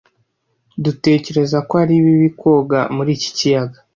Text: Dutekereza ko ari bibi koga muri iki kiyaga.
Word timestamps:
Dutekereza 0.83 1.57
ko 1.67 1.73
ari 1.83 1.95
bibi 2.03 2.29
koga 2.39 2.79
muri 2.95 3.09
iki 3.17 3.29
kiyaga. 3.37 3.77